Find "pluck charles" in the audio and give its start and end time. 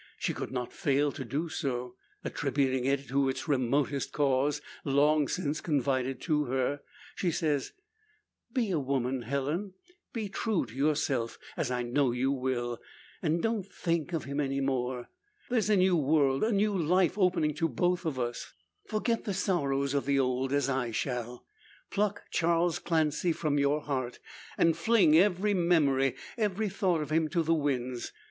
21.91-22.79